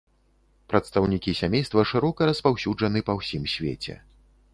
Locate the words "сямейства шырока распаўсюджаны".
1.41-2.99